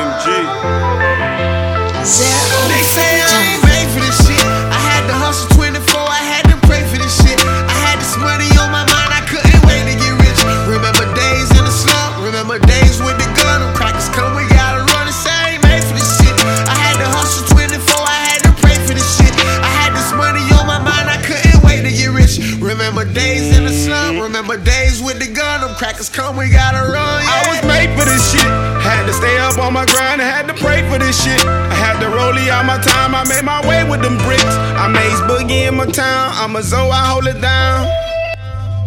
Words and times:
OMG. 0.00 0.26
They 2.72 2.82
say 2.88 3.20
I 3.20 3.52
ain't 3.52 3.62
made 3.68 3.88
for 3.92 4.00
this 4.00 4.16
shit. 4.24 4.40
I 4.72 4.80
had 4.80 5.04
to 5.12 5.14
hustle 5.14 5.52
24, 5.52 5.76
I 6.00 6.24
had 6.24 6.44
to 6.48 6.56
pray 6.64 6.80
for 6.88 6.96
this 6.96 7.12
shit. 7.20 7.36
I 7.44 7.76
had 7.84 8.00
this 8.00 8.16
money 8.16 8.48
on 8.56 8.72
my 8.72 8.88
mind, 8.88 9.12
I 9.12 9.20
couldn't 9.28 9.60
wait 9.68 9.84
to 9.84 9.94
get 10.00 10.14
rich. 10.24 10.40
Remember 10.64 11.04
days 11.12 11.52
in 11.52 11.64
the 11.68 11.74
slump, 11.74 12.24
remember 12.24 12.56
days 12.64 12.96
with 13.04 13.20
the 13.20 13.28
gun. 13.36 13.60
Them 13.60 13.76
crackers 13.76 14.08
come, 14.16 14.32
we 14.32 14.48
gotta 14.48 14.88
run 14.88 15.04
and 15.04 15.12
say 15.12 15.28
I 15.28 15.60
ain't 15.60 15.64
made 15.68 15.84
for 15.84 15.92
this 15.92 16.08
shit. 16.16 16.32
I 16.48 16.76
had 16.80 16.96
to 17.04 17.08
hustle 17.12 17.44
24, 17.52 18.00
I 18.00 18.18
had 18.32 18.40
to 18.48 18.52
pray 18.56 18.80
for 18.80 18.96
this 18.96 19.10
shit. 19.20 19.36
I 19.60 19.68
had 19.84 19.92
this 19.92 20.16
money 20.16 20.40
on 20.56 20.64
my 20.64 20.80
mind, 20.80 21.12
I 21.12 21.20
couldn't 21.20 21.60
wait 21.60 21.84
to 21.84 21.92
get 21.92 22.08
rich. 22.08 22.40
Remember 22.56 23.04
days 23.04 23.39
gun. 25.40 25.60
Them 25.64 25.74
crackers 25.74 26.12
come, 26.12 26.36
we 26.36 26.52
gotta 26.52 26.84
run. 26.92 27.16
Yeah. 27.24 27.36
I 27.36 27.40
was 27.48 27.60
made 27.64 27.90
for 27.96 28.04
this 28.04 28.20
shit. 28.28 28.50
Had 28.84 29.08
to 29.08 29.14
stay 29.16 29.40
up 29.40 29.56
on 29.56 29.72
my 29.72 29.86
grind. 29.88 30.20
I 30.20 30.28
had 30.28 30.46
to 30.52 30.54
pray 30.54 30.84
for 30.92 30.98
this 31.00 31.16
shit. 31.16 31.40
I 31.44 31.74
had 31.74 31.96
to 32.04 32.08
roll 32.12 32.36
out 32.52 32.64
my 32.68 32.78
time. 32.78 33.16
I 33.16 33.24
made 33.24 33.44
my 33.44 33.64
way 33.64 33.80
with 33.88 34.02
them 34.04 34.20
bricks. 34.20 34.54
I 34.76 34.86
made 34.88 35.16
boogie 35.24 35.68
in 35.68 35.76
my 35.80 35.86
town. 35.86 36.36
I'm 36.36 36.56
a 36.56 36.62
Zoe, 36.62 36.92
I 36.92 37.02
hold 37.08 37.26
it 37.26 37.40
down. 37.40 37.88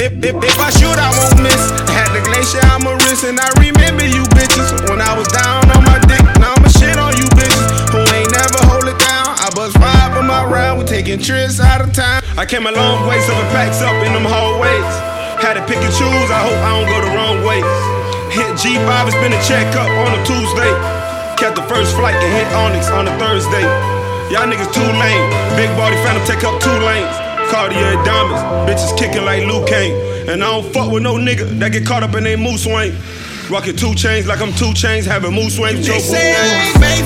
If, 0.00 0.12
if, 0.20 0.36
if 0.36 0.58
I 0.58 0.70
shoot, 0.76 0.98
I 0.98 1.10
won't 1.16 1.40
miss. 1.40 1.62
I 1.88 1.92
had 1.96 2.10
the 2.12 2.22
glacier 2.26 2.64
on 2.74 2.84
my 2.84 2.92
wrist, 3.00 3.24
and 3.24 3.38
I 3.38 3.48
remember 3.56 4.04
you 4.04 4.24
bitches 4.36 4.68
when 4.90 5.00
I 5.00 5.16
was 5.16 5.28
down 5.32 5.70
on 5.72 5.82
my 5.88 5.98
dick. 6.10 6.24
Now 6.42 6.52
I'ma 6.58 6.68
shit 6.68 6.98
on 6.98 7.16
you 7.16 7.28
bitches 7.38 7.64
who 7.92 8.00
ain't 8.12 8.32
never 8.34 8.60
hold 8.68 8.86
it 8.90 8.98
down. 8.98 9.30
I 9.40 9.48
bust 9.54 9.78
five 9.78 10.16
on 10.18 10.26
my 10.26 10.44
round, 10.44 10.80
we 10.80 10.84
taking 10.84 11.20
trips 11.20 11.60
out 11.60 11.80
of 11.80 11.92
town. 11.92 12.22
I 12.36 12.44
came 12.44 12.66
a 12.66 12.72
long 12.72 13.06
way, 13.06 13.20
serving 13.20 13.50
packs 13.54 13.80
up 13.80 13.94
in 14.04 14.12
them 14.12 14.26
hallways. 14.26 15.11
Had 15.42 15.58
to 15.58 15.66
pick 15.66 15.82
and 15.82 15.90
choose, 15.90 16.30
I 16.30 16.38
hope 16.38 16.54
I 16.62 16.70
don't 16.70 16.86
go 16.86 17.02
the 17.02 17.12
wrong 17.18 17.42
way. 17.42 17.58
Hit 18.30 18.54
G5, 18.62 18.88
it's 19.10 19.18
been 19.18 19.34
a 19.34 19.42
checkup 19.42 19.90
on 19.90 20.14
a 20.14 20.22
Tuesday. 20.22 20.70
Kept 21.34 21.58
the 21.58 21.66
first 21.66 21.98
flight 21.98 22.14
and 22.14 22.30
hit 22.30 22.46
Onyx 22.54 22.86
on 22.94 23.10
a 23.10 23.14
Thursday. 23.18 23.66
Y'all 24.30 24.46
niggas 24.46 24.70
too 24.70 24.86
lame. 24.86 25.26
Big 25.58 25.66
body 25.74 25.98
phantom 26.06 26.22
take 26.30 26.46
up 26.46 26.62
two 26.62 26.70
lanes. 26.86 27.10
Cartier 27.50 27.98
diamonds, 28.06 28.40
bitches 28.70 28.96
kicking 28.96 29.24
like 29.26 29.42
Liu 29.42 29.66
Kang. 29.66 29.90
And 30.30 30.44
I 30.44 30.46
don't 30.46 30.72
fuck 30.72 30.92
with 30.92 31.02
no 31.02 31.14
nigga 31.18 31.58
that 31.58 31.72
get 31.72 31.84
caught 31.84 32.04
up 32.04 32.14
in 32.14 32.22
they 32.22 32.36
moose 32.36 32.62
swing. 32.62 32.94
Rocking 33.50 33.74
two 33.74 33.94
chains 33.96 34.28
like 34.28 34.40
I'm 34.40 34.54
2 34.54 34.72
Chainz, 34.78 35.04
having 35.04 35.34
moose 35.34 35.56
swings. 35.56 35.84
They 35.84 35.98
say 35.98 36.32
I 36.38 36.70
ain't 36.70 36.80
made 36.80 37.04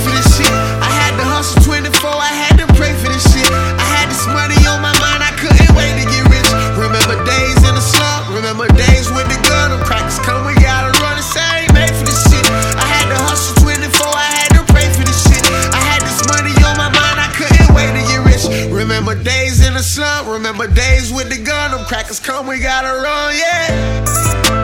Remember 18.99 19.23
days 19.23 19.67
in 19.67 19.75
the 19.75 19.83
slump, 19.83 20.27
remember 20.27 20.67
days 20.67 21.13
with 21.13 21.29
the 21.29 21.37
gun. 21.37 21.71
Them 21.71 21.85
crackers 21.85 22.19
come, 22.19 22.47
we 22.47 22.61
gotta 22.61 22.99
run, 22.99 23.37
yeah. 23.37 24.56